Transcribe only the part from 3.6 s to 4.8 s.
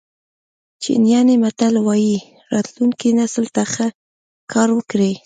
ښه کار